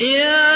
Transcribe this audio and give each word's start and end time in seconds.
يا 0.00 0.53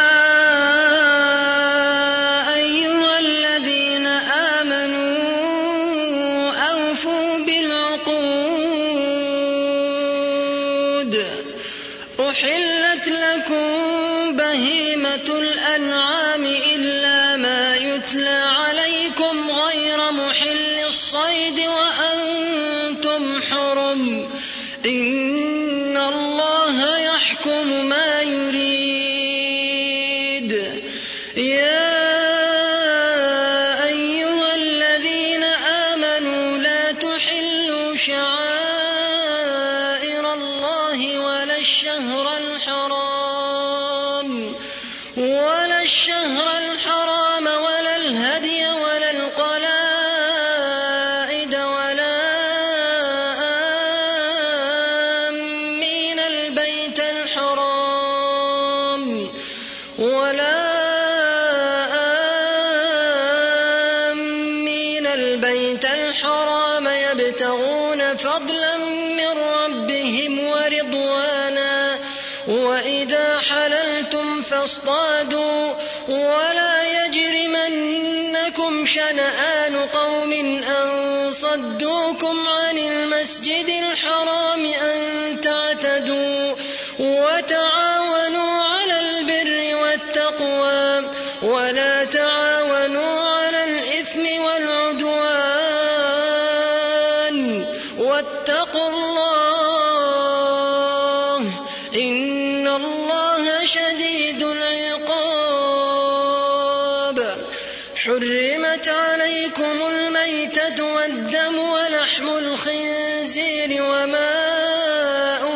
والدم 111.08 111.58
ولحم 111.58 112.28
الخنزير 112.28 113.82
وما 113.82 114.30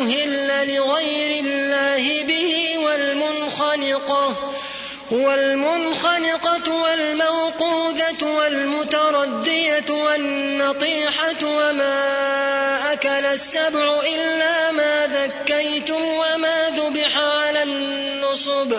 أهل 0.01 0.75
لغير 0.75 1.45
الله 1.45 2.23
به 2.23 2.73
والمنخنقة 2.77 4.35
والمنخنقة 5.11 6.81
والموقوذة 6.83 8.23
والمتردية 8.23 9.89
والنطيحة 9.89 11.43
وما 11.43 12.93
أكل 12.93 13.25
السبع 13.25 13.99
إلا 14.15 14.71
ما 14.71 15.07
ذكيتم 15.07 16.05
وما 16.05 16.69
ذبح 16.69 17.17
على 17.17 17.63
النصب 17.63 18.73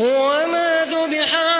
وما 0.00 0.86
ذبح 0.90 1.34
على 1.34 1.59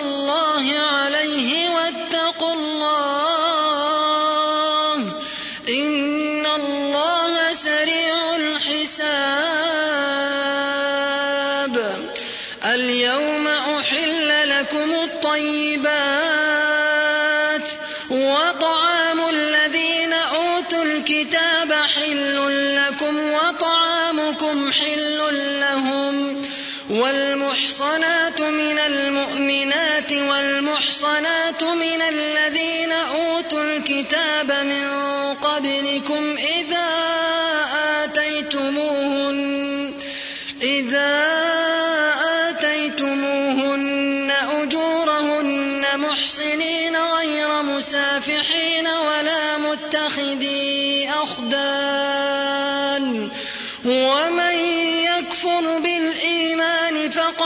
الله 0.00 0.78
عليه 0.78 1.68
واتقوا 1.68 2.54
الله 2.54 3.36
إن 5.68 6.46
الله 6.46 7.52
سريع 7.52 8.36
الحساب. 8.36 9.30
اليوم 12.64 13.46
أحل 13.46 14.48
لكم 14.48 14.90
الطيبات 15.04 15.90
وطعام 18.10 19.28
الذين 19.30 20.12
أوتوا 20.12 20.82
الكتاب 20.82 21.72
حل 21.72 22.76
لكم 22.76 23.30
وطعامكم 23.30 24.72
حل 24.72 25.18
لهم 25.60 26.42
والمحصنات 27.00 28.40
من 28.40 28.78
المؤمنات 28.78 30.12
والمحصنات 30.12 31.62
من 31.62 32.02
الذين 32.08 32.92
أوتوا 32.92 33.62
الكتاب 33.62 34.52
من 34.52 34.88
قبلكم 35.34 36.36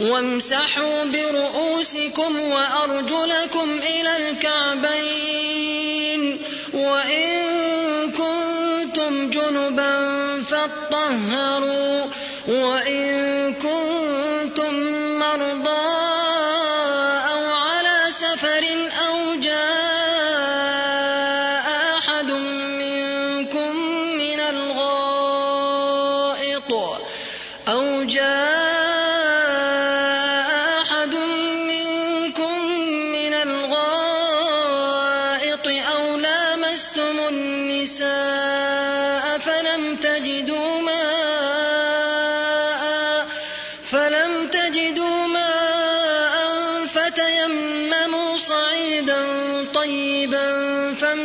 وامسحوا 0.00 1.04
برؤوسكم 1.04 2.40
وأرجلكم 2.40 3.78
إلى 3.78 4.16
الكعبين 4.30 5.64
وإن 6.74 7.34
كنتم 8.10 9.30
جنبا 9.30 9.94
فاطهروا 10.42 12.06
وإن 12.48 13.54
كنتم 13.54 14.74
مرضى 15.18 15.93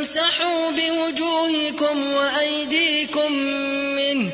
فامسحوا 0.09 0.71
بوجوهكم 0.71 2.13
وأيديكم 2.13 3.31
منه 3.95 4.31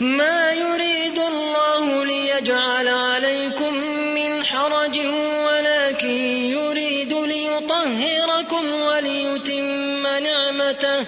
ما 0.00 0.52
يريد 0.52 1.18
الله 1.18 2.04
ليجعل 2.04 2.88
عليكم 2.88 3.74
من 4.14 4.44
حرج 4.44 4.98
ولكن 5.46 6.16
يريد 6.50 7.12
ليطهركم 7.12 8.72
وليتم 8.72 10.02
نعمته 10.22 11.04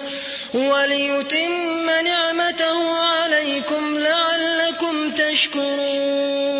وليتم 0.53 1.85
نعمته 2.03 2.99
عليكم 2.99 3.97
لعلكم 3.99 5.11
تشكرون 5.11 6.57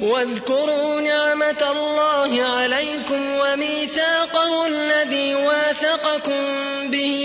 واذكروا 0.00 1.00
نعمة 1.00 1.70
الله 1.70 2.42
عليكم 2.42 3.38
وميثاقه 3.38 4.66
الذي 4.66 5.34
واثقكم 5.34 6.42
به 6.90 7.16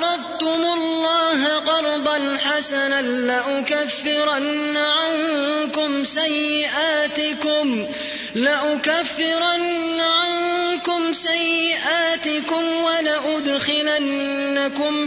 وأقرضتم 0.00 0.62
الله 0.64 1.58
قرضا 1.58 2.38
حسنا 2.38 3.02
لأكفرن 3.02 4.76
عنكم 4.76 6.04
سيئاتكم 6.04 7.86
لأكفرن 8.34 10.00
عنكم 10.00 11.12
سيئاتكم 11.12 12.64
ولأدخلنكم 12.84 13.92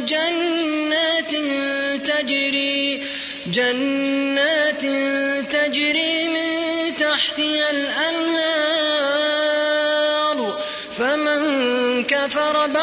جنات 0.06 1.32
تجري 2.08 3.04
جنات 3.48 4.82
تجري 5.52 6.28
من 6.28 6.50
تحتها 6.96 7.72
الأنهار 7.72 9.04
فمن 10.98 12.04
كفر 12.04 12.68
بعد 12.68 12.83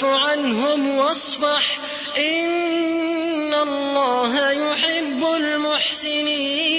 فاعف 0.00 0.04
عنهم 0.04 0.96
واصفح. 0.96 1.78
إن 2.18 3.54
الله 3.54 4.50
يحب 4.50 5.24
المحسنين. 5.36 6.70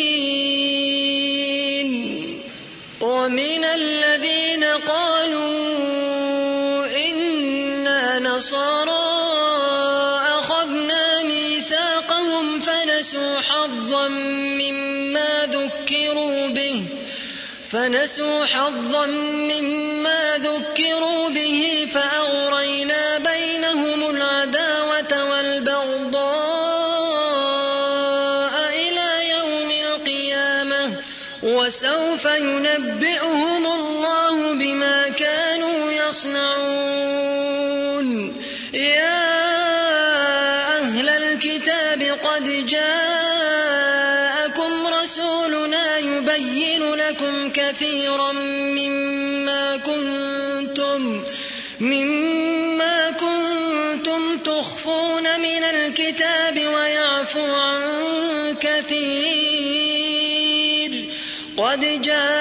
ومن 3.01 3.63
الذين 3.63 4.63
قالوا 4.63 5.51
إنا 7.09 8.19
نصارى 8.19 8.91
أخذنا 10.39 11.23
ميثاقهم 11.23 12.59
فنسوا 12.59 13.39
حظا 13.39 14.07
مما 14.07 15.45
ذكروا 15.51 16.47
به. 16.47 16.83
فنسوا 17.71 18.45
حظا 18.45 19.05
مما 19.05 20.37
ذكروا 20.37 21.29
به 21.29 21.87
فأغرينا 21.93 22.60
ينبئهم 32.73 33.65
الله 33.65 34.53
بما 34.53 35.09
كانوا 35.09 35.91
يصنعون. 35.91 37.27
يا 38.73 39.21
أهل 40.79 41.09
الكتاب 41.09 42.01
قد 42.23 42.65
جاءكم 42.65 43.67
رسولنا 45.01 45.97
يبين 45.97 46.93
لكم 46.93 47.49
كثيرا 47.49 48.31
مما 48.31 49.77
كنتم 49.77 51.23
مما 51.79 53.11
كنتم 53.11 54.37
تخفون 54.37 55.39
من 55.39 55.63
الكتاب 55.63 56.57
ويعفو 56.57 57.53
عن 57.53 57.81
كثير. 58.61 59.91
قد 61.57 62.01
جاءكم 62.01 62.40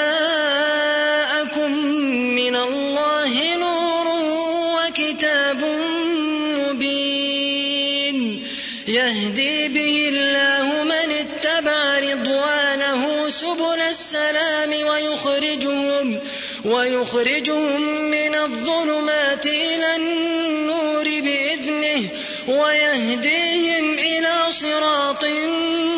سبل 13.41 13.81
السلام 13.91 14.71
ويخرجهم 14.71 16.21
ويخرجهم 16.65 17.81
من 18.11 18.35
الظلمات 18.35 19.47
إلى 19.47 19.97
النور 19.97 21.05
بإذنه 21.05 22.09
ويهديهم 22.49 23.99
إلى 23.99 24.35
صراط 24.61 25.25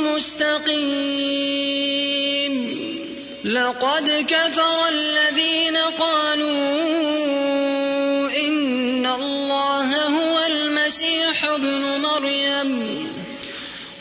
مستقيم. 0.07 1.13
لقد 3.45 4.27
كفر 4.29 4.89
الذين 4.89 5.77
قالوا 5.77 6.51
إن 8.39 9.07
الله 9.07 10.07
هو 10.07 10.39
المسيح 10.47 11.45
ابن 11.45 12.01
مريم. 12.01 13.12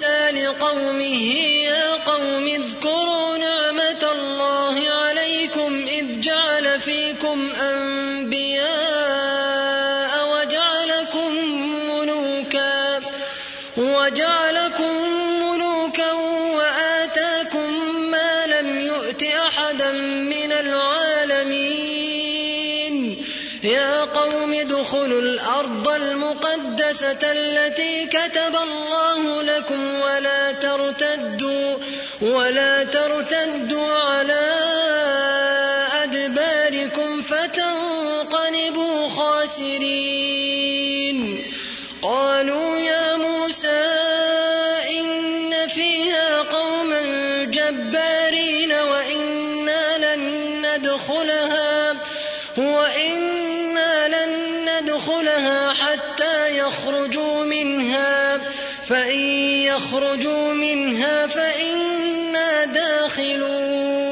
موسى 0.00 0.30
لقومه 0.30 1.39
المقدسة 27.02 27.32
التي 27.32 28.06
كتب 28.06 28.56
الله 28.56 29.42
لكم 29.42 30.00
ولا 30.00 30.52
ترتدوا 30.52 31.76
ولا 32.20 32.84
ترتدوا 32.84 33.94
على 33.98 34.40
يخرجوا 59.80 60.52
منها 60.52 61.26
فإنا 61.26 62.64
داخلون. 62.64 64.10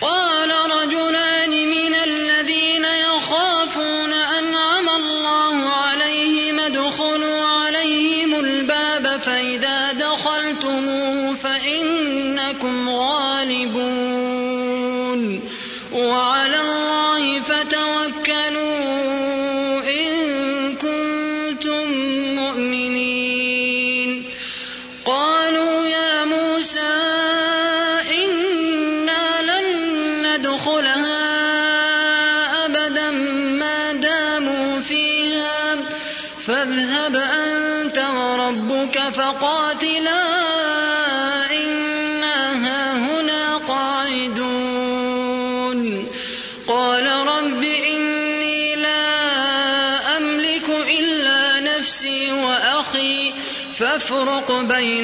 قال 0.00 0.50
رجلان 0.70 1.50
من 1.50 1.94
الذين 1.94 2.84
يخافون 2.84 4.12
أنعم 4.12 4.88
الله 4.88 5.68
عليهم 5.68 6.60
ادخلوا 6.60 7.42
عليهم 7.44 8.40
الباب 8.40 9.20
فإذا 9.20 9.92
دخلتموه 9.92 11.34
فإنكم 11.34 12.88
غالبون. 12.88 14.22
وعلى 15.92 16.51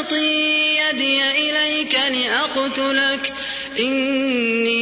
بباسط 0.00 0.12
يدي 0.12 1.22
إليك 1.30 1.94
لأقتلك. 1.94 3.32
إني 3.78 4.76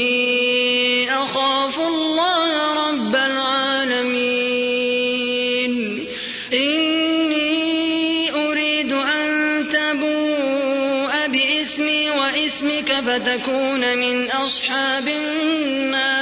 أخاف 1.14 1.78
الله 1.78 2.88
رب 2.88 3.14
العالمين. 3.14 4.14
إني 6.52 8.30
أريد 8.30 8.92
أن 8.92 9.64
تبوء 9.72 11.26
بإثمي 11.26 12.10
وإثمك 12.10 12.92
فتكون 12.92 13.98
من 13.98 14.30
أصحاب 14.30 15.08
النار. 15.08 16.18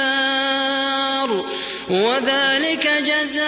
وذلك 1.89 2.87
جزاء 2.87 3.47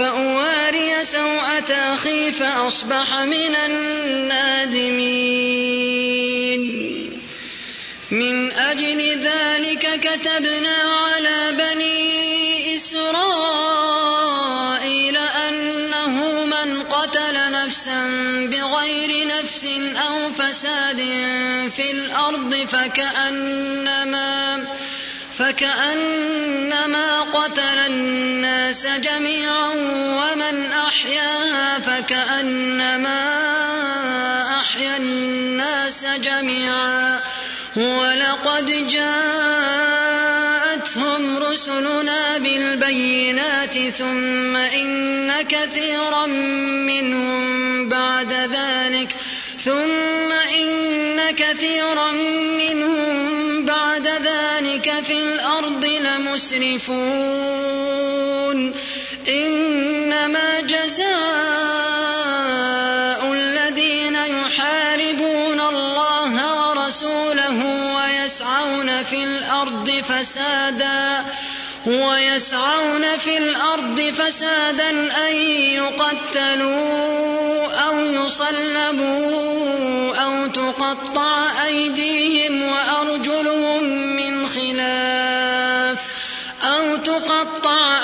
فأواري 0.00 1.04
سوءة 1.04 1.72
أخي 1.94 2.32
فأصبح 2.32 3.18
من 3.18 3.54
النادمين. 3.66 4.80
من 8.10 8.52
أجل 8.52 9.20
ذلك 9.20 10.00
كتبنا 10.00 10.76
على 11.04 11.52
بني 11.52 12.76
إسرائيل 12.76 13.96
أنه 15.16 16.44
من 16.44 16.82
قتل 16.82 17.52
نفسا 17.52 18.06
بغير 18.50 19.26
نفس 19.26 19.64
أو 20.08 20.32
فساد 20.32 21.00
في 21.76 21.90
الأرض 21.90 22.54
فكأنما 22.54 23.90
فكأنما 23.90 24.66
قتل 27.50 27.78
الناس 27.78 28.86
جميعا 28.86 29.68
ومن 29.94 30.72
أحياها 30.72 31.78
فكأنما 31.78 33.30
أحيا 34.60 34.96
الناس 34.96 36.06
جميعا 36.06 37.20
ولقد 37.76 38.88
جاءتهم 38.88 39.78
رسلنا 41.38 42.38
بالبينات 42.38 43.78
ثم 43.98 44.56
إن 44.56 45.42
كثيرا 45.42 46.26
منهم 46.86 47.69
الأرض 56.20 56.30
لمسرفون 56.80 57.80
إنما 59.28 60.60
جزاء 60.60 61.10
الذين 63.32 64.14
يحاربون 64.14 65.60
الله 65.60 66.68
ورسوله 66.68 67.58
ويسعون 67.96 69.04
في 69.04 69.24
الأرض 69.24 69.90
فسادا 70.08 71.24
ويسعون 71.86 73.18
في 73.18 73.38
الأرض 73.38 74.00
فسادا 74.00 74.90
أن 75.28 75.36
يقتلوا 75.74 77.20
أو 77.86 77.98
يصلبوا 78.00 79.50
أو 80.16 80.46
تقطع 80.46 81.64
أيديهم 81.66 82.62
وأرجلهم 82.62 83.84
من 84.16 84.46
خلاف. 84.46 85.29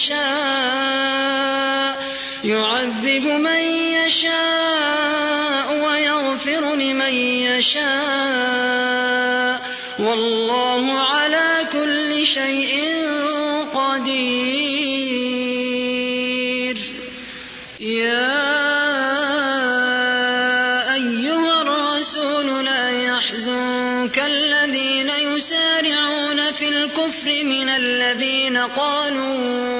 يشاء 0.00 1.92
يعذب 2.44 3.24
من 3.24 3.60
يشاء 4.00 5.66
ويغفر 5.84 6.74
لمن 6.74 7.14
يشاء. 7.52 7.90
والله 9.98 10.98
على 10.98 11.68
كل 11.72 12.26
شيء 12.26 12.96
قدير. 13.74 14.70
يا 17.80 18.40
أيها 20.94 21.62
الرسول 21.62 22.64
لا 22.64 22.90
يحزنك 22.90 24.18
الذين 24.18 25.08
يسارعون 25.08 26.52
في 26.52 26.68
الكفر 26.68 27.44
من 27.44 27.68
الذين 27.68 28.56
قالوا 28.56 29.79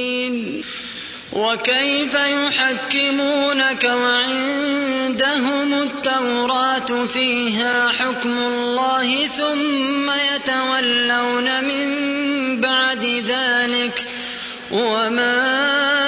وكيف 1.31 2.13
يحكمونك 2.13 3.83
وعندهم 3.83 5.73
التوراة 5.73 7.05
فيها 7.05 7.89
حكم 7.99 8.37
الله 8.37 9.27
ثم 9.27 10.11
يتولون 10.11 11.63
من 11.63 11.87
بعد 12.61 13.05
ذلك 13.05 14.05
وما 14.71 16.00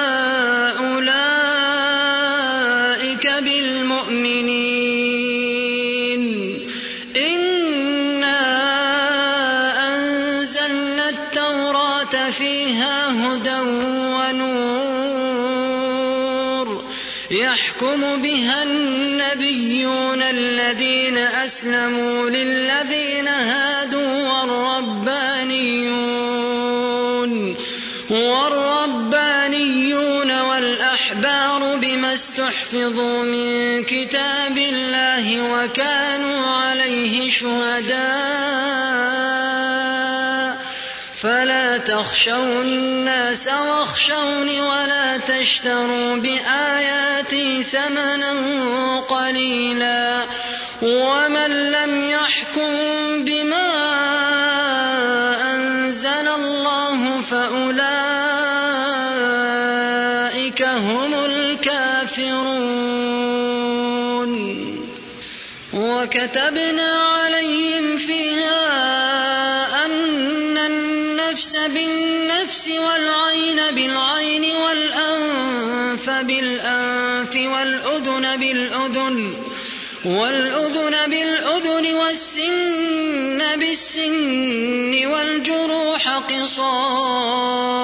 النبيون 19.34 20.22
الذين 20.22 21.18
أسلموا 21.18 22.30
للذين 22.30 23.28
هادوا 23.28 24.28
والربانيون 24.30 25.64
والربانيون 28.10 29.52
والأحبار 30.42 31.76
بما 31.76 32.14
استحفظوا 32.14 33.24
من 33.24 33.84
كتاب 33.84 34.58
الله 34.58 35.54
وكانوا 35.54 36.46
عليه 36.48 37.30
شهداء. 37.30 39.13
فلا 42.24 42.34
تخشوا 42.34 42.62
الناس 42.62 43.48
واخشوني 43.48 44.62
ولا 44.62 45.18
تشتروا 45.18 46.16
بآياتي 46.16 47.64
ثمنا 47.64 48.34
قليلا 49.00 50.26
ومن 50.82 51.72
لم 51.72 52.04
يحكم 52.10 53.26
بما 53.26 53.72
أنزل 55.56 56.28
الله 56.28 57.22
فأولئك 57.22 57.84
هم 60.64 61.14
الكافرون. 61.26 62.64
وكتبنا 65.74 67.13
بالأنف 76.24 77.36
والأذن 77.36 78.38
بالأذن 78.38 79.34
والأذن 80.06 80.96
بالأذن 81.08 81.94
والسن 81.94 83.56
بالسن 83.60 85.06
والجروح 85.06 86.10
قصاص. 86.10 87.84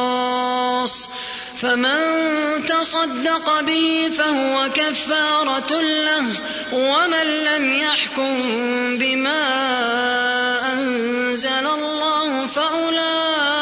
فمن 1.61 2.65
تصدق 2.65 3.61
به 3.61 4.11
فهو 4.17 4.69
كفارة 4.73 5.81
له 5.81 6.25
ومن 6.73 7.27
لم 7.43 7.73
يحكم 7.73 8.37
بما 8.97 9.43
أنزل 10.73 11.67
الله 11.67 12.47
فأولئك 12.47 13.58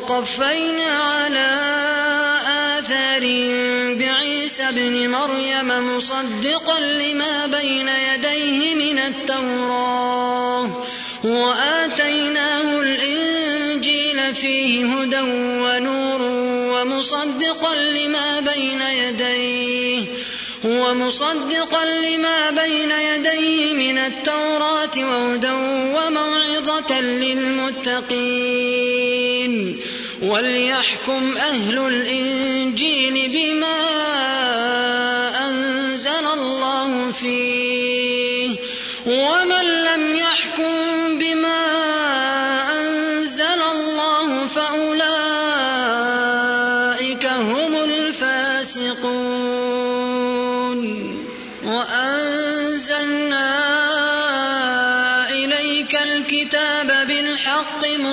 وقفينا 0.00 0.84
على 0.84 1.48
آثارهم 2.78 3.98
بعيسى 3.98 4.68
ابن 4.68 5.10
مريم 5.10 5.96
مصدقا 5.96 6.80
لما 6.80 7.46
بين 7.46 7.88
يديه 7.88 8.74
من 8.74 8.98
التوراة 8.98 10.82
وآتيناه 11.24 12.80
الإنجيل 12.80 14.34
فيه 14.34 14.86
هدى 14.86 15.20
ونور 15.64 16.22
ومصدقا 16.72 17.74
لما 17.74 18.40
بين 18.40 18.80
يديه. 18.80 20.06
هو 20.66 20.94
مصدقا 20.94 21.84
لما 21.84 22.50
بين 22.50 22.90
يديه 22.90 23.74
من 23.74 23.98
التوراة 23.98 24.96
وهدى 24.96 25.50
وموعظة 25.96 27.00
للمتقين. 27.00 28.20
وليحكم 30.22 31.36
أهل 31.36 31.78
الإنجيل 31.78 33.28
بما 33.28 33.80
أنزل 35.48 36.26
الله 36.32 37.12
فيه. 37.12 38.56
ومن 39.06 39.64
لم 39.64 40.16
يحكم 40.16 41.18
بما 41.18 41.89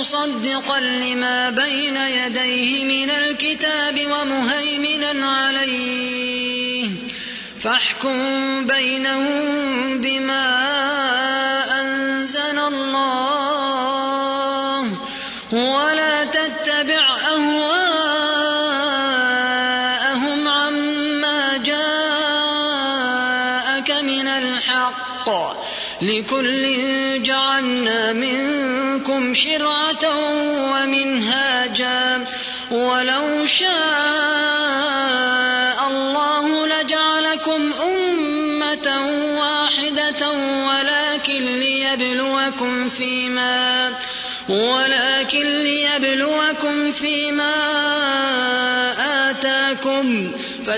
مصدقا 0.08 0.80
لما 0.80 1.50
بين 1.50 1.96
يديه 1.96 2.86
من 2.86 3.10
الكتاب 3.10 4.00
ومهيمنا 4.12 5.32
عليه. 5.32 6.90
فاحكم 7.64 8.18
بينهم 8.68 10.02
بما 10.02 11.27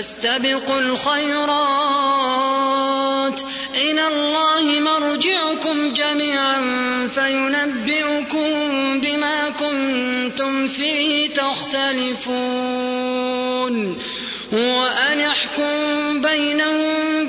فاستبقوا 0.00 0.80
الخيرات. 0.80 1.40
إلى 3.74 4.06
الله 4.06 4.80
مرجعكم 4.80 5.92
جميعا 5.92 6.60
فينبئكم 7.14 8.50
بما 9.00 9.48
كنتم 9.48 10.68
فيه 10.68 11.28
تختلفون. 11.28 12.30
وأن 14.52 15.20
احكم 15.20 16.20
بينهم 16.22 17.28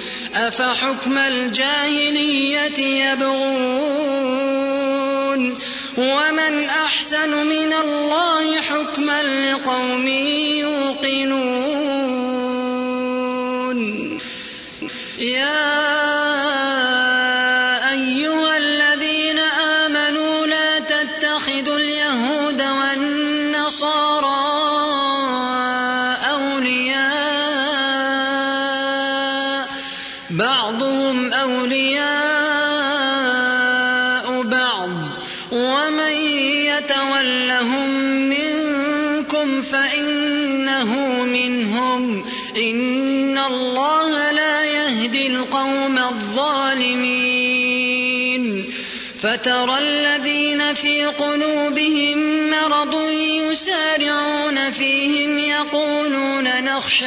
أفحكم 0.35 1.17
الجاهلية 1.17 2.79
يبغون 3.11 4.21
ومن 5.97 6.69
أحسن 6.69 7.47
من 7.47 7.73
الله 7.73 8.61
حكما 8.61 9.23
لقوم 9.23 10.07
يوقنون 10.57 12.20
قلوبهم 51.19 52.49
مرض 52.49 53.11
يسارعون 53.11 54.71
فيهم 54.71 55.37
يقولون 55.37 56.63
نخشى 56.63 57.05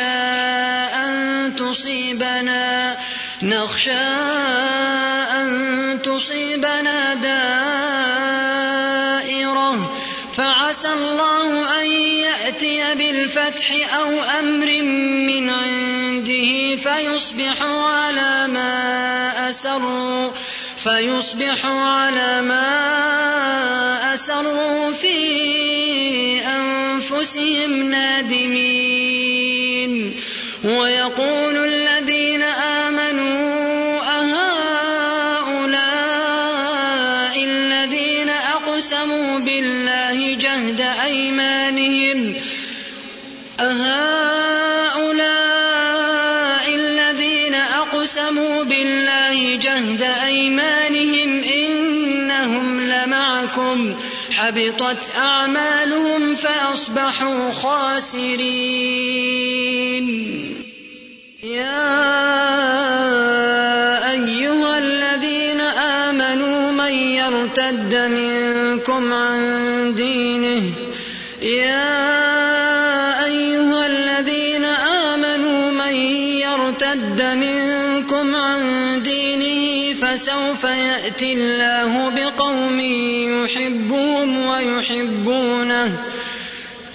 أن 1.04 1.56
تصيبنا 1.56 2.96
نخشى 3.42 4.06
أن 5.32 6.02
تصيبنا 6.04 7.14
دائرة. 7.14 8.34
فعسى 10.36 10.88
الله 10.88 11.80
أن 11.82 11.86
يأتي 11.90 12.94
بالفتح 12.94 13.94
أو 13.94 14.22
أمر 14.40 14.82
من 15.28 15.50
عنده 15.50 16.76
فيصبحوا 16.76 17.88
على 17.88 18.46
ما 18.46 19.48
أسروا. 19.48 20.30
فيصبحوا 20.84 21.80
على 21.80 22.42
ما 22.42 24.14
أسروا 24.14 24.92
في 24.92 25.16
أنفسهم 26.46 27.90
نادمين. 27.90 29.14
ويقول 30.64 31.63
حبطت 54.44 55.12
أعمالهم 55.16 56.34
فأصبحوا 56.34 57.50
خاسرين. 57.50 58.44
يا 61.44 62.00
أيها 64.10 64.78
الذين 64.78 65.60
آمنوا 65.60 66.72
من 66.72 66.92
يرتد 66.92 67.94
منكم 67.94 69.12
عن 69.12 69.94
دينه. 69.94 70.62
يا 71.42 72.04
أيها 73.24 73.86
الذين 73.86 74.64
آمنوا 74.64 75.70
من 75.70 75.94
يرتد 76.46 77.22
منكم 77.22 78.34
عن 78.36 78.62
دينه 79.02 79.94
فسوف 79.94 80.64
يأتي 80.64 81.32
الله 81.32 82.10
بقوم 82.10 82.23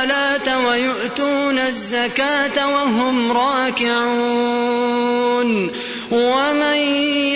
الصلاة 0.00 0.66
ويؤتون 0.68 1.58
الزكاة 1.58 2.68
وهم 2.68 3.32
راكعون. 3.32 3.90
ومن 6.12 6.74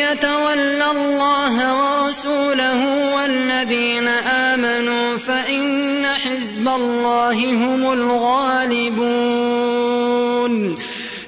يتول 0.00 0.82
الله 0.82 1.54
ورسوله 1.74 2.80
والذين 3.16 4.08
آمنوا 4.08 5.16
فإن 5.18 6.06
حزب 6.06 6.68
الله 6.68 7.32
هم 7.32 7.92
الغالبون. 7.92 8.94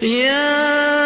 يا 0.02 1.05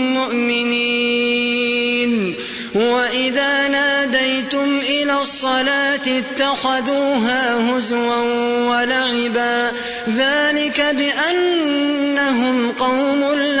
الصلاة 5.41 6.01
اتخذوها 6.07 7.71
هزوا 7.71 8.15
ولعبا. 8.69 9.71
ذلك 10.09 10.81
بأنهم 10.81 12.71
قوم 12.71 13.33
لا 13.33 13.60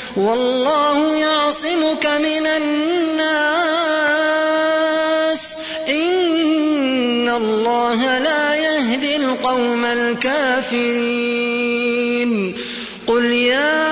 والله 0.21 1.15
يعصمك 1.15 2.05
من 2.05 2.47
الناس. 2.47 3.41
إن 5.89 7.29
الله 7.29 8.17
لا 8.19 8.55
يهدي 8.55 9.15
القوم 9.15 9.85
الكافرين. 9.85 11.11
قل 13.07 13.25
يا 13.25 13.91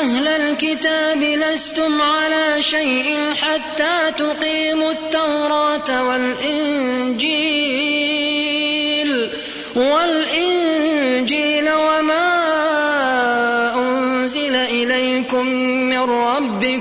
أهل 0.00 0.28
الكتاب 0.28 1.22
لستم 1.22 2.02
على 2.02 2.62
شيء 2.62 3.34
حتى 3.34 4.12
تقيموا 4.18 4.92
التوراة 4.92 6.08
والإنجيل. 6.08 7.55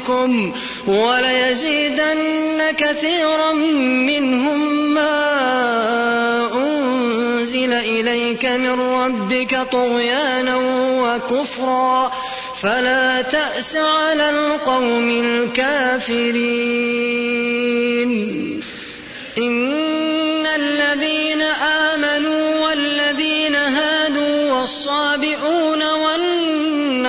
ربكم 0.10 0.54
وليزيدن 0.88 2.72
كثيرا 2.78 3.54
منهم 3.54 4.94
ما 4.94 5.16
أنزل 6.54 7.74
إليك 7.74 8.46
من 8.46 8.80
ربك 8.80 9.58
طغيانا 9.72 10.56
وكفرا. 11.02 12.12
فلا 12.62 13.22
تأس 13.22 13.76
على 13.76 14.30
القوم 14.30 15.10
الكافرين. 15.10 16.46
إن 19.38 20.46
الذين 20.46 21.42
آمنوا 21.92 22.68
والذين 22.68 23.56
هادوا 23.56 24.52
والصابئون 24.52 25.75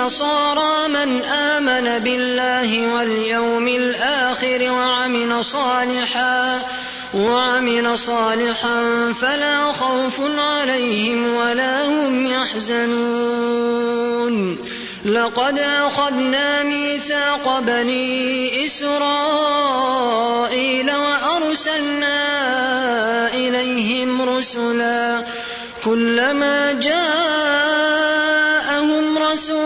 والنصارى 0.07 0.89
من 0.89 1.23
آمن 1.25 1.99
بالله 1.99 2.95
واليوم 2.95 3.69
الآخر 3.69 4.73
وعمل 4.73 5.45
صالحا 5.45 6.63
وعمل 7.15 7.99
صالحا 7.99 9.13
فلا 9.21 9.73
خوف 9.73 10.21
عليهم 10.39 11.35
ولا 11.35 11.87
هم 11.87 12.27
يحزنون. 12.27 13.57
لقد 15.05 15.59
أخذنا 15.59 16.63
ميثاق 16.63 17.61
بني 17.61 18.65
إسرائيل 18.65 19.37
وأرسلنا 20.97 22.19
إليهم 23.35 24.23
رسلا. 24.23 25.25
كلما 25.85 26.73
جاءهم 26.73 27.67
رسول 29.19 29.66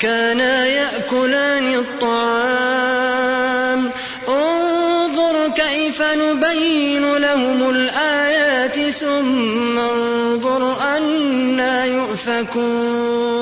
كانا 0.00 0.66
يأكلان 0.66 1.74
الطعام. 1.74 3.44
انظر 4.28 5.48
كيف 5.48 6.02
نبين 6.02 7.16
لهم 7.16 7.70
الآيات 7.70 8.90
ثم 8.90 9.78
انظر 9.78 10.76
أنا 10.96 11.84
يؤفكون. 11.84 13.34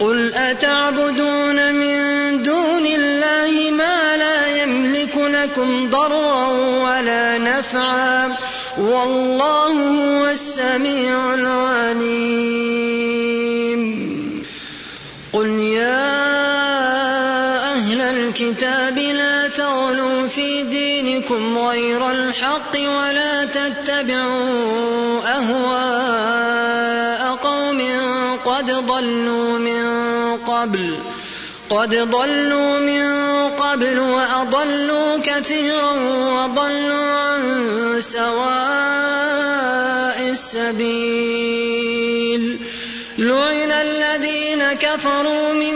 قل 0.00 0.34
أتعبدون 0.34 1.74
من 1.74 1.98
دون 2.42 2.86
الله 2.86 3.70
ما 3.70 4.16
لا 4.16 4.62
يملك 4.62 5.16
لكم 5.16 5.90
ضرا 5.90 6.48
ولا 6.84 7.38
نفعا. 7.38 8.36
والله 8.78 9.72
هو 9.72 10.26
السميع 10.26 11.34
العليم. 11.34 13.07
تغلوا 19.68 20.28
في 20.28 20.62
دينكم 20.62 21.58
غير 21.58 22.10
الحق 22.10 22.74
ولا 22.74 23.44
تتبعوا 23.44 25.20
أهواء 25.36 27.36
قوم 27.36 27.80
قد 28.44 28.70
ضلوا 28.70 29.58
من 29.58 29.86
قبل 30.36 30.98
قد 31.70 31.94
ضلوا 31.94 32.78
من 32.78 33.04
قبل 33.50 33.98
وأضلوا 33.98 35.18
كثيرا 35.18 35.92
وضلوا 36.12 37.18
عن 37.18 38.00
سواء 38.00 38.28
السبيل 40.30 41.78
لعن 43.18 43.72
الذين 43.72 44.72
كفروا 44.72 45.52
من 45.52 45.74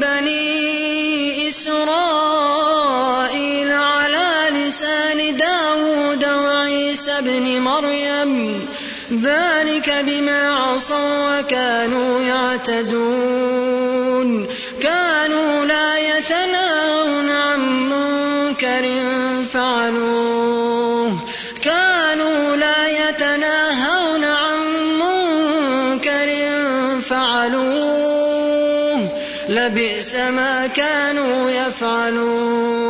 بني 0.00 1.48
إسرائيل 1.48 2.29
ابن 7.20 7.60
مريم 7.60 8.60
ذلك 9.22 10.04
بما 10.06 10.50
عصوا 10.50 11.40
وكانوا 11.40 12.20
يعتدون. 12.20 13.66
كانوا 14.80 15.64
لا 15.64 15.98
يتناهون 15.98 17.30
عن 17.30 17.60
منكر 17.90 18.84
فعلوه. 19.54 21.18
كانوا 21.62 22.56
لا 22.56 23.08
يتناهون 23.08 24.24
عن 24.24 24.58
منكر 25.02 26.28
فعلوه. 27.10 29.08
لبئس 29.48 30.14
ما 30.14 30.66
كانوا 30.66 31.50
يفعلون. 31.50 32.89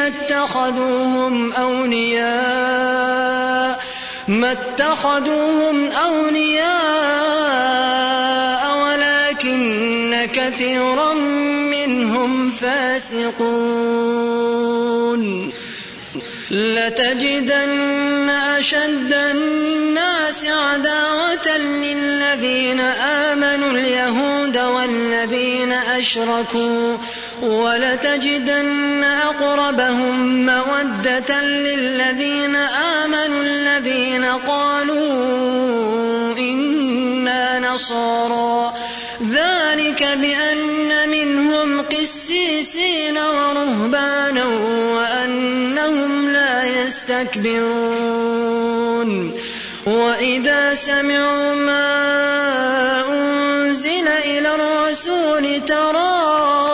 ما 0.00 0.06
اتخذوهم 0.08 1.52
أولياء 1.52 2.30
ما 4.28 4.52
اتخذوهم 4.52 5.90
أولياء 5.90 6.70
ولكن 8.84 10.28
كثيرا 10.32 11.14
منهم 11.74 12.50
فاسقون. 12.50 13.90
لتجدن 16.50 18.28
أشد 18.30 19.12
الناس 19.12 20.44
عداوة 20.44 21.58
للذين 21.58 22.80
آمنوا 22.80 23.70
اليهود 23.70 24.58
والذين 24.58 25.72
أشركوا 25.72 26.96
ولتجدن 27.42 29.04
أقربهم 29.04 30.46
مودة 30.46 31.40
للذين 31.40 32.56
آمنوا 32.56 33.42
الذين 33.42 34.24
قالوا 34.24 35.08
إنا 36.38 37.72
نصارى. 37.72 38.74
ذلك 39.30 40.02
بأن 40.02 41.08
منهم 41.08 41.82
قسيسين 41.82 43.18
ورهبانا 43.18 44.44
وأنهم 44.94 46.30
لا 46.30 46.64
يستكبرون. 46.64 48.50
وإذا 49.86 50.74
سمعوا 50.74 51.54
ما 51.54 51.88
أنزل 53.08 54.08
إلى 54.08 54.54
الرسول 54.54 55.60
ترى 55.68 56.69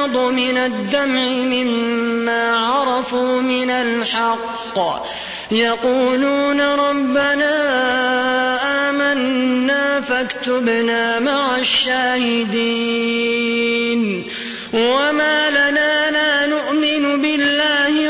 تفيض 0.00 0.16
من 0.16 0.56
الدمع 0.56 1.24
مما 1.28 2.56
عرفوا 2.56 3.40
من 3.40 3.70
الحق. 3.70 5.04
يقولون 5.50 6.60
ربنا 6.60 7.54
آمنا 8.90 10.00
فاكتبنا 10.00 11.18
مع 11.18 11.56
الشاهدين. 11.56 12.60
وما 14.72 15.50
لنا 15.50 16.10
لا 16.10 16.46
نؤمن 16.46 17.20
بالله 17.22 18.09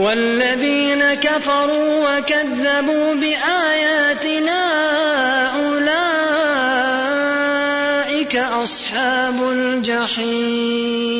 والذين 0.00 1.14
كفروا 1.14 2.18
وكذبوا 2.18 3.14
بآياتنا 3.14 4.60
أولئك 5.60 5.96
أصحاب 8.36 9.42
الجحيم. 9.52 11.19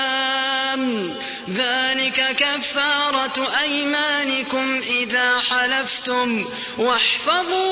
ذلك 2.17 2.35
كفارة 2.35 3.51
أيمانكم 3.61 4.81
إذا 4.81 5.39
حلفتم 5.49 6.45
واحفظوا 6.77 7.63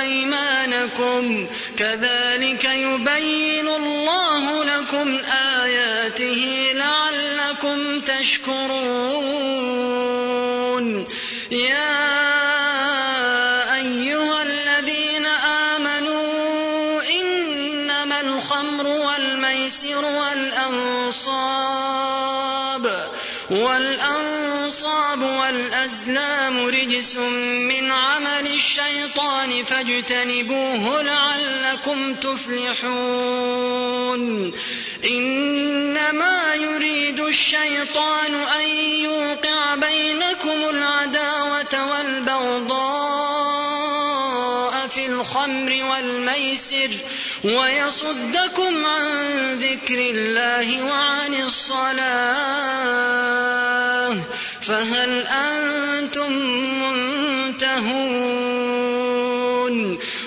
أيمانكم. 0.00 1.46
كذلك 1.78 2.64
يبين 2.64 3.68
الله 3.68 4.64
لكم 4.64 5.18
آياته 5.62 6.72
لعلكم 6.74 8.00
تشكرون. 8.00 8.68
يا 11.50 12.27
والأزلام 26.18 26.66
رجس 26.66 27.16
من 27.16 27.92
عمل 27.92 28.46
الشيطان 28.46 29.64
فاجتنبوه 29.64 31.02
لعلكم 31.02 32.14
تفلحون. 32.14 33.62
إنما 35.04 36.54
يريد 36.54 37.20
الشيطان 37.20 38.34
أن 38.34 38.68
يوقع 39.04 39.74
بينكم 39.74 40.76
العداوة 40.76 41.90
والبغضاء 41.90 43.18
في 44.88 45.06
الخمر 45.06 45.84
والميسر 45.90 46.90
ويصدكم 47.44 48.86
عن 48.86 49.06
ذكر 49.54 49.98
الله 49.98 50.82
وعن 50.84 51.34
الصلاة. 51.34 52.88
فهل 54.68 55.26
أنتم 55.26 56.32
منتهون؟ 56.82 57.88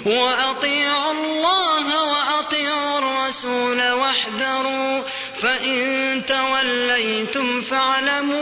وأطيعوا 0.06 1.12
الله 1.12 2.04
وأطيعوا 2.04 3.00
الرسول 3.00 3.92
واحذروا 3.92 5.02
فإن 5.42 6.22
توليتم 6.28 7.62
فاعلموا 7.62 8.38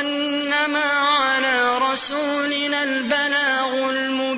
أنما 0.00 0.84
على 0.84 1.78
رسولنا 1.78 2.82
البلاغ 2.84 3.90
المبين. 3.90 4.33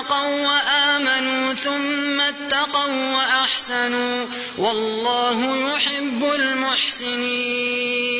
اتقوا 0.00 0.28
وآمنوا 0.28 1.54
ثم 1.54 2.20
اتقوا 2.20 3.14
وأحسنوا 3.16 4.26
والله 4.58 5.56
يحب 5.74 6.24
المحسنين. 6.34 8.19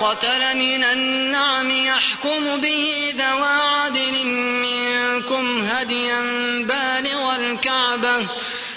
قتل 0.00 0.56
من 0.56 0.84
النعم 0.84 1.70
يحكم 1.70 2.60
به 2.60 3.14
ذوى 3.16 3.48
عدل 3.48 4.26
منكم 4.26 5.64
هديا 5.64 6.20
بالغ 6.60 7.36
الكعبة 7.36 8.26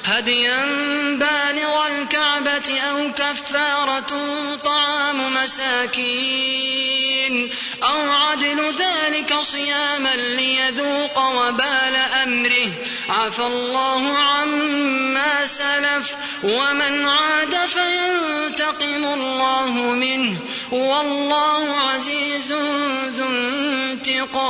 هديا 0.05 0.65
بالغ 1.11 1.87
الكعبة 1.87 2.79
أو 2.79 3.11
كفارة 3.11 4.11
طعام 4.63 5.33
مساكين. 5.33 6.89
أو 7.83 8.11
عدل 8.11 8.73
ذلك 8.79 9.33
صياما 9.41 10.15
ليذوق 10.15 11.19
وبال 11.19 11.95
أمره. 12.23 12.69
عفى 13.09 13.45
الله 13.45 14.17
عما 14.17 15.45
سلف. 15.45 16.15
ومن 16.43 17.05
عاد 17.05 17.55
فينتقم 17.67 19.05
الله 19.05 19.71
منه. 19.71 20.37
والله 20.71 21.79
عزيز 21.79 22.51
ذو 23.15 23.25
انتقام. 23.29 24.49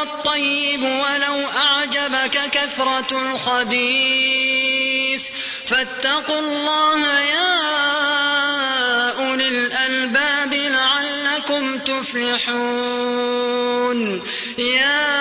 والطيب 0.00 0.82
ولو 0.82 1.48
أعجبك 1.56 2.50
كثرة 2.52 3.32
الخبيث. 3.32 5.22
فاتقوا 5.66 6.38
الله 6.38 7.20
يا 7.20 7.60
أولي 9.18 9.48
الألباب 9.48 10.54
لعلكم 10.54 11.78
تفلحون. 11.78 13.00
يا 14.58 15.20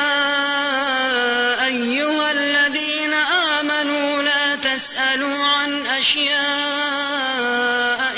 أيها 1.65 2.31
الذين 2.31 3.13
آمنوا 3.59 4.21
لا 4.21 4.55
تسألوا 4.55 5.45
عن 5.45 5.85
أشياء 5.85 6.39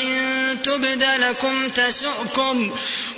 إن 0.01 0.57
تبد 0.64 1.03
لكم 1.03 1.70
تسؤكم. 1.70 2.76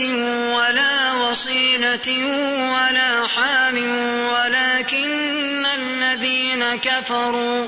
ولا 0.00 1.12
وصيلة 1.12 2.08
ولا 2.58 3.26
حام 3.26 3.76
ولكن 4.32 5.66
الذين 5.66 6.76
كفروا 6.76 7.66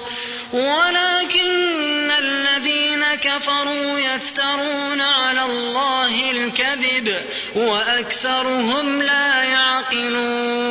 ولكن 0.53 2.11
الذين 2.19 3.05
كفروا 3.15 3.99
يفترون 3.99 5.01
على 5.01 5.43
الله 5.43 6.31
الكذب 6.31 7.15
وأكثرهم 7.57 9.03
لا 9.03 9.45
يعقلون. 9.45 10.67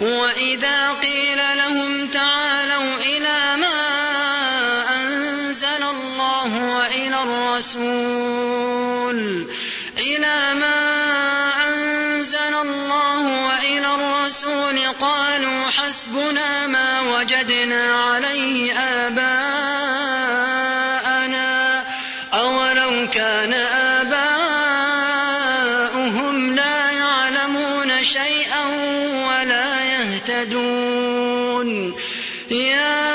وإذا 0.00 0.92
قيل 0.92 1.38
لهم 1.56 2.06
تعالوا 2.06 2.37
حسبنا 16.08 16.66
ما 16.66 17.00
وجدنا 17.00 17.94
عليه 17.94 18.72
آباءنا. 18.72 19.38
أولو 22.34 23.08
كان 23.14 23.52
آباؤهم 24.02 24.34
لا 26.54 26.90
يعلمون 26.90 28.04
شيئا 28.04 28.64
ولا 29.28 29.84
يهتدون. 29.84 31.94
يا 32.50 33.08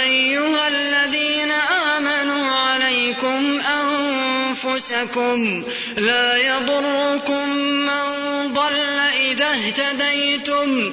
أيها 0.00 0.68
الذين 0.68 1.52
آمنوا 1.96 2.56
عليكم 2.56 3.60
أنفسكم 3.60 5.64
لا 5.96 6.36
يضركم 6.36 7.48
من 7.58 8.04
ضل 8.54 8.76
إذا 9.30 9.48
اهتديتم. 9.48 10.92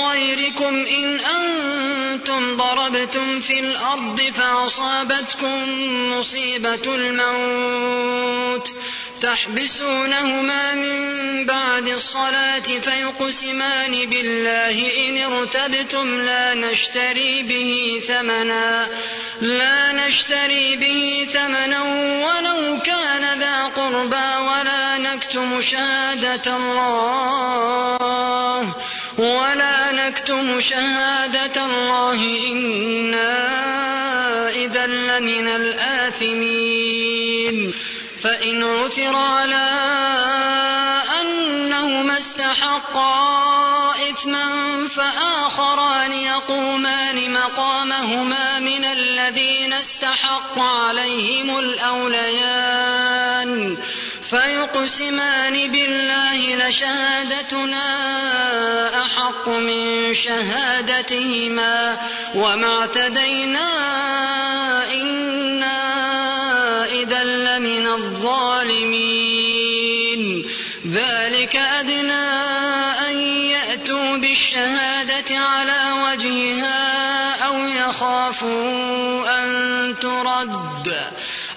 غيركم 0.71 0.85
إن 0.87 1.19
أنتم 1.19 2.57
ضربتم 2.57 3.41
في 3.41 3.59
الأرض 3.59 4.21
فأصابتكم 4.35 5.57
مصيبة 6.17 6.95
الموت 6.95 8.71
تحبسونهما 9.21 10.75
من 10.75 11.45
بعد 11.45 11.87
الصلاة 11.87 12.59
فيقسمان 12.59 14.09
بالله 14.09 15.07
إن 15.07 15.33
ارتبتم 15.33 16.21
لا 16.21 16.53
نشتري 16.53 17.43
به 17.43 18.01
ثمنا 18.07 18.87
لا 19.41 19.91
نشتري 19.91 20.75
به 20.75 21.27
ثمنا 21.33 21.81
ولو 22.25 22.81
كان 22.81 23.39
ذا 23.39 23.65
قربى 23.65 24.35
ولا 24.47 24.97
نكتم 24.97 25.61
شهادة 25.61 26.55
الله 26.55 27.51
ولا 29.17 29.91
نكتم 29.91 30.59
شهادة 30.59 31.65
الله 31.65 32.47
إنا 32.51 33.41
إذا 34.49 34.87
لمن 34.87 35.47
الآثمين 35.47 36.91
فإن 38.23 38.63
عثر 38.63 39.15
على 39.15 39.69
أنهما 41.21 42.17
استحقا 42.17 43.41
إثما 44.09 44.87
فآخران 44.87 46.11
يقومان 46.11 47.33
مقامهما 47.33 48.59
من 48.59 48.85
الذين 48.85 49.73
استحق 49.73 50.59
عليهم 50.59 51.59
الأوليان 51.59 53.11
فيقسمان 54.31 55.71
بالله 55.71 56.55
لشهادتنا 56.55 57.85
أحق 59.01 59.49
من 59.49 60.13
شهادتهما 60.13 61.97
وما 62.35 62.79
اعتدينا 62.79 63.69
إنا 64.93 65.81
إذا 66.85 67.23
لمن 67.23 67.87
الظالمين. 67.87 69.31
ذلك 70.91 71.55
أدنى 71.55 72.27
أن 73.07 73.15
يأتوا 73.55 74.17
بالشهادة 74.17 75.37
على 75.37 75.91
وجهها 76.03 77.35
أو 77.47 77.57
يخافوا 77.57 79.43
أن 79.43 79.95
ترد. 80.01 81.11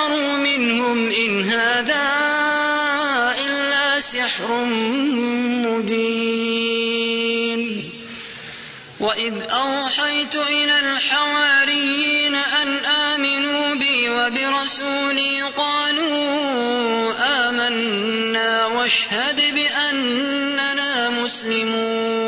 كفروا 0.00 0.36
منهم 0.36 1.12
إن 1.12 1.50
هذا 1.50 2.08
إلا 3.46 4.00
سحر 4.00 4.64
مبين. 5.66 6.70
وإذ 9.00 9.34
أوحيت 9.50 10.36
إلى 10.36 10.78
الحواريين 10.78 12.34
أن 12.34 12.68
آمنوا 12.84 13.74
بي 13.74 14.10
وبرسولي 14.10 15.42
قالوا 15.42 17.12
آمنا 17.48 18.66
واشهد 18.66 19.54
بأننا 19.54 21.10
مسلمون. 21.10 22.20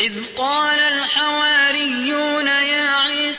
إذ 0.00 0.12
قال 0.36 0.78
الحواريون 0.78 2.46
يا 2.46 2.90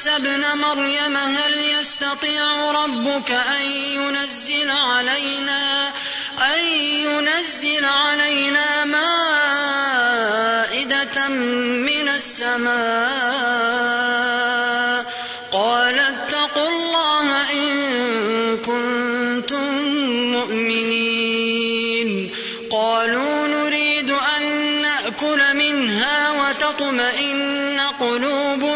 عيسى 0.01 0.15
ابن 0.15 0.43
مريم 0.57 1.17
هل 1.17 1.53
يستطيع 1.79 2.71
ربك 2.71 3.31
أن 3.31 3.61
ينزل 3.71 4.69
علينا 4.69 5.87
أن 6.55 6.65
ينزل 6.79 7.85
علينا 7.85 8.85
مائدة 8.85 9.67
من 11.27 12.09
السماء؟ 12.09 12.71
قال 15.51 15.99
اتقوا 15.99 16.69
الله 16.69 17.51
إن 17.51 18.57
كنتم 18.57 19.77
مؤمنين. 20.31 21.31
قالوا 22.71 23.47
نريد 23.47 24.11
أن 24.11 24.43
نأكل 24.81 25.55
منها 25.57 26.31
وتطمئن 26.31 27.79
قلوبنا 27.99 28.70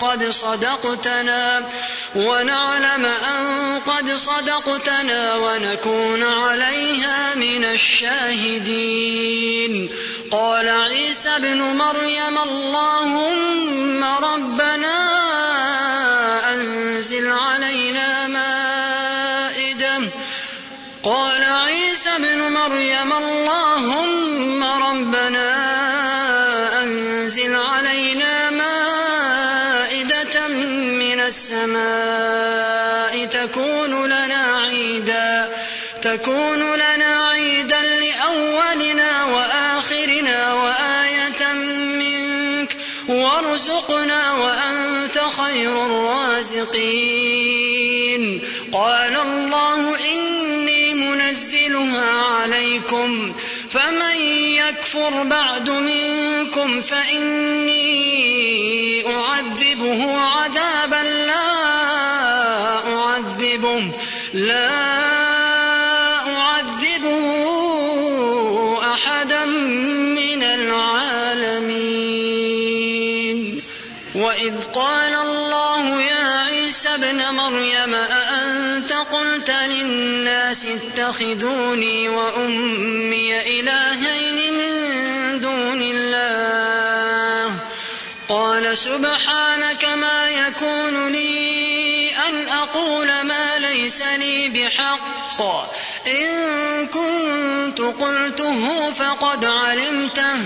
قد 0.00 0.30
صدقتنا 0.30 1.70
ونعلم 2.16 3.04
أن 3.04 3.80
قد 3.86 4.12
صدقتنا 4.16 5.34
ونكون 5.34 6.22
عليها 6.22 7.34
من 7.34 7.64
الشاهدين. 7.64 9.16
قال 10.30 10.68
عيسى 10.68 11.28
ابن 11.28 11.62
مريم 11.62 12.38
اللهم 12.38 14.04
ربنا 14.04 14.96
أنزل 16.52 17.32
علينا 17.32 18.26
مائدة. 18.26 19.98
قال 21.02 21.42
عيسى 21.44 22.10
ابن 22.16 22.52
مريم 22.52 23.12
اللهم 23.12 24.15
الرازقين 46.56 48.40
قال 48.72 49.16
الله 49.16 49.98
إني 50.12 50.94
منزلها 50.94 52.22
عليكم. 52.22 53.32
فمن 53.70 54.16
يكفر 54.40 55.22
بعد 55.22 55.70
منكم 55.70 56.80
فإني 56.80 57.86
أعذبه 59.06 60.18
عذابا 60.18 61.02
لا 61.26 61.52
أعذبه 62.94 63.90
لا 64.34 64.70
أعذبه 66.36 67.26
أحدا 68.94 69.44
من 69.44 70.42
العالمين. 70.42 71.96
وإذ 74.14 74.54
قال 74.74 75.14
الله 75.14 76.02
يا 76.02 76.15
ابن 76.96 77.22
مريم 77.36 77.94
أأنت 77.94 78.92
قلت 78.92 79.50
للناس 79.50 80.66
اتخذوني 80.66 82.08
وأمي 82.08 83.60
إلهين 83.60 84.54
من 84.54 85.40
دون 85.40 85.82
الله؟ 85.82 87.54
قال 88.28 88.76
سبحانك 88.76 89.84
ما 89.84 90.28
يكون 90.30 91.12
لي 91.12 91.85
أن 92.28 92.48
أقول 92.48 93.20
ما 93.22 93.58
ليس 93.58 94.02
لي 94.02 94.48
بحق. 94.48 95.40
إن 96.06 96.86
كنت 96.86 97.80
قلته 97.80 98.90
فقد 98.92 99.44
علمته. 99.44 100.36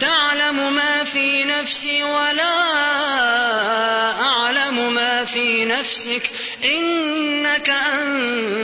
تعلم 0.00 0.72
ما 0.72 1.04
في 1.04 1.44
نفسي 1.44 2.02
ولا 2.02 2.62
أعلم 4.22 4.94
ما 4.94 5.24
في 5.24 5.64
نفسك. 5.64 6.30
إنك 6.64 7.70
أنت 7.70 8.55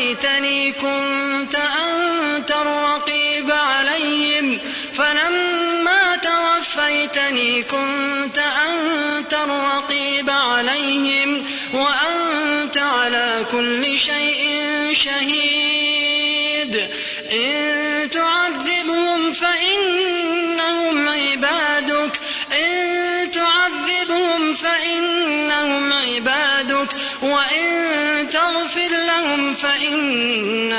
توفيتني 0.00 0.72
كنت 0.72 1.54
أنت 1.54 2.50
الرقيب 2.50 3.50
عليهم 3.50 4.58
فلما 4.94 6.16
توفيتني 6.16 7.62
كنت 7.62 8.38
أنت 8.38 9.34
الرقيب 9.34 10.30
عليهم 10.30 11.44
وأنت 11.74 12.78
على 12.78 13.44
كل 13.52 13.98
شيء 13.98 14.92
شهيد. 14.92 15.49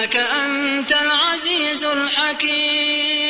فإنك 0.02 0.16
أنت 0.16 0.92
العزيز 0.92 1.84
الحكيم. 1.84 3.28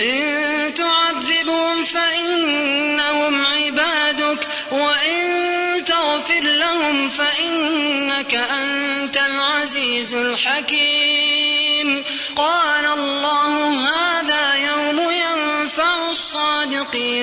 إن 0.00 0.74
تعذبهم 0.74 1.84
فإنهم 1.84 3.46
عبادك 3.46 4.46
وإن 4.70 5.84
تغفر 5.84 6.40
لهم 6.40 7.08
فإنك 7.08 8.34
أنت 8.34 9.16
العزيز 9.16 10.14
الحكيم. 10.14 12.04
قال 12.36 12.86
الله 12.86 13.68
هذا 13.68 14.07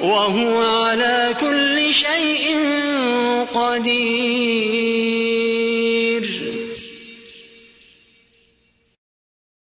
وهو 0.00 0.62
على 0.62 1.34
كل 1.40 1.94
شيء 1.94 2.58
قدير. 3.54 5.14